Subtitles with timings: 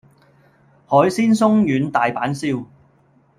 [0.87, 2.65] 海鮮鬆軟大阪燒